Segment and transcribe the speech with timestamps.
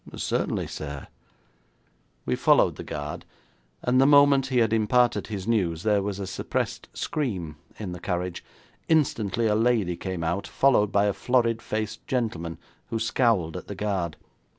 [0.15, 1.05] 'Certainly, sir.'
[2.25, 3.23] We followed the guard,
[3.83, 7.99] and the moment he had imparted his news there was a suppressed scream in the
[7.99, 8.43] carriage.
[8.89, 13.75] Instantly a lady came out, followed by a florid faced gentleman, who scowled at the
[13.75, 14.17] guard.